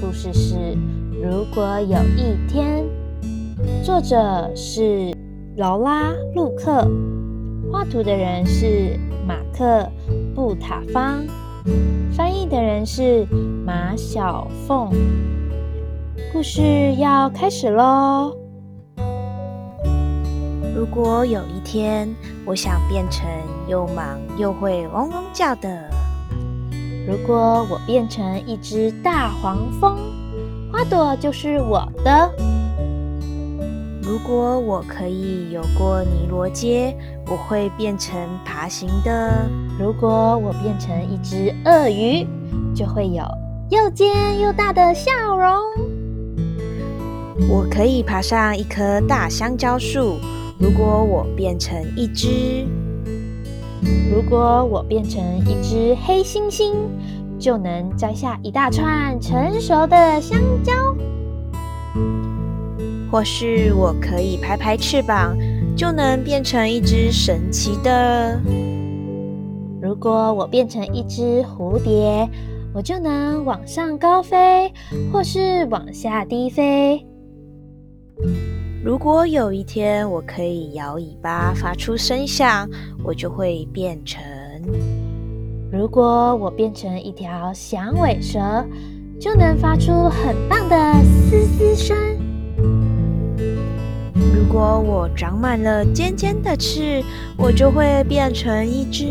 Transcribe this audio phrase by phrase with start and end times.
[0.00, 0.54] 故事是
[1.20, 2.84] 《如果有一天》，
[3.84, 5.12] 作者是
[5.56, 6.88] 劳拉·路克，
[7.70, 9.64] 画图的人是马克·
[10.36, 11.26] 布塔方，
[12.12, 13.26] 翻译的人是
[13.66, 14.88] 马小凤。
[16.32, 18.36] 故事要开始喽！
[20.76, 22.08] 如果有一天，
[22.44, 23.26] 我想变成
[23.66, 25.97] 又忙又会嗡嗡叫的。
[27.08, 29.96] 如果我变成一只大黄蜂，
[30.70, 32.30] 花朵就是我的。
[34.02, 36.94] 如果我可以游过尼罗街，
[37.26, 39.48] 我会变成爬行的。
[39.80, 42.26] 如果我变成一只鳄鱼，
[42.74, 43.24] 就会有
[43.70, 45.48] 又尖又大的笑容。
[47.48, 50.18] 我可以爬上一棵大香蕉树。
[50.58, 52.66] 如果我变成一只。
[54.10, 56.72] 如果我变成一只黑猩猩，
[57.38, 60.72] 就能摘下一大串成熟的香蕉；
[63.10, 65.36] 或是我可以拍拍翅膀，
[65.76, 68.40] 就能变成一只神奇的。
[69.80, 72.28] 如果我变成一只蝴蝶，
[72.74, 74.72] 我就能往上高飞，
[75.12, 77.06] 或是往下低飞。
[78.88, 82.66] 如果有一天我可以摇尾巴发出声响，
[83.04, 84.22] 我就会变成。
[85.70, 88.64] 如果我变成一条响尾蛇，
[89.20, 91.94] 就能发出很棒的嘶嘶声。
[94.14, 97.04] 如果我长满了尖尖的刺，
[97.36, 99.04] 我就会变成一只。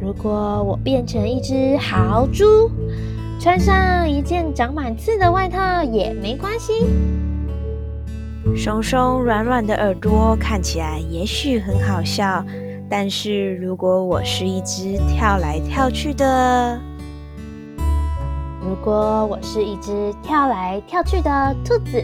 [0.00, 2.70] 如果我变成一只豪猪，
[3.40, 6.84] 穿上一件长满刺的外套也没关系。
[8.56, 12.44] 松松软软的耳朵看起来也许很好笑，
[12.88, 16.78] 但是如果我是一只跳来跳去的，
[18.60, 22.02] 如果我是一只跳来跳去的兔子，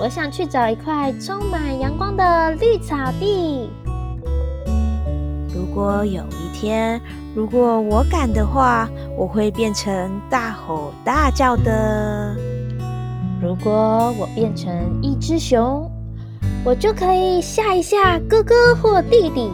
[0.00, 3.68] 我想去找一块充满阳光的绿草地。
[5.54, 7.00] 如果有一天，
[7.34, 12.34] 如果我敢的话，我会变成大吼大叫的。
[13.40, 15.88] 如果我变成一只熊，
[16.64, 19.48] 我就可以吓一吓哥哥或弟弟。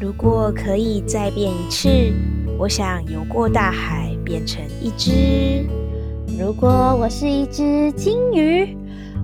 [0.00, 1.88] 如果可以再变一次，
[2.58, 5.64] 我想游过大海变成一只。
[6.36, 6.68] 如果
[7.00, 8.76] 我是一只金鱼，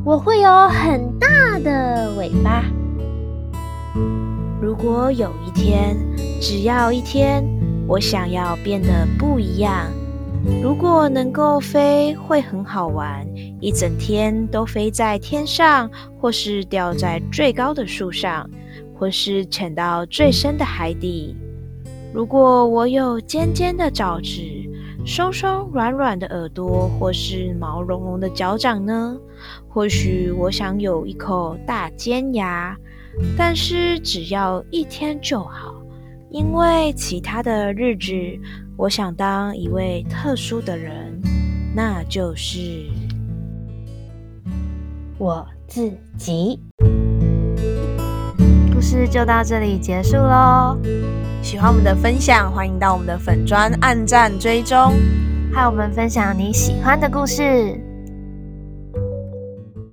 [0.05, 2.65] 我会有很大的尾巴。
[4.63, 5.97] 如果有一天，
[6.41, 7.45] 只要一天，
[7.89, 9.87] 我想要变得不一样。
[10.63, 13.27] 如果能够飞，会很好玩，
[13.61, 18.49] 一整天都飞在天上，或是吊在最高的树上，
[18.95, 21.37] 或是潜到最深的海底。
[22.13, 24.41] 如果我有尖尖的爪子、
[25.07, 29.17] 松松软软的耳朵，或是毛茸茸的脚掌呢？
[29.69, 32.77] 或许我想有一口大尖牙，
[33.37, 35.80] 但是只要一天就好，
[36.31, 38.13] 因为其他的日子。
[38.77, 41.21] 我想当一位特殊的人，
[41.75, 42.59] 那就是
[45.19, 46.59] 我自己。
[48.73, 50.79] 故事就到这里结束喽。
[51.43, 54.95] 喜欢我们的分享，欢迎到我们的粉砖按赞追踪，
[55.53, 57.79] 和我们分享你喜欢的故事。